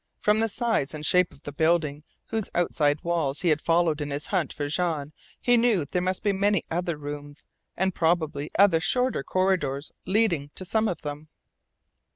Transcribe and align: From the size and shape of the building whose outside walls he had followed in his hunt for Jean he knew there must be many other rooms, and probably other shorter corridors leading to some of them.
From 0.19 0.39
the 0.39 0.49
size 0.49 0.95
and 0.95 1.05
shape 1.05 1.31
of 1.31 1.43
the 1.43 1.51
building 1.51 2.03
whose 2.29 2.49
outside 2.55 3.03
walls 3.03 3.41
he 3.41 3.49
had 3.49 3.61
followed 3.61 4.01
in 4.01 4.09
his 4.09 4.25
hunt 4.25 4.51
for 4.51 4.67
Jean 4.67 5.13
he 5.39 5.57
knew 5.57 5.85
there 5.85 6.01
must 6.01 6.23
be 6.23 6.33
many 6.33 6.63
other 6.71 6.97
rooms, 6.97 7.43
and 7.77 7.93
probably 7.93 8.49
other 8.57 8.79
shorter 8.79 9.21
corridors 9.23 9.91
leading 10.07 10.49
to 10.55 10.65
some 10.65 10.87
of 10.87 11.03
them. 11.03 11.27